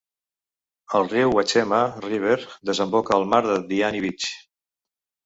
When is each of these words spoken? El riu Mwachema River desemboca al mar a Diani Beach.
El 0.99 1.03
riu 1.11 1.33
Mwachema 1.35 1.81
River 2.05 2.37
desemboca 2.71 3.15
al 3.19 3.27
mar 3.35 3.43
a 3.57 3.59
Diani 3.73 4.03
Beach. 4.07 4.31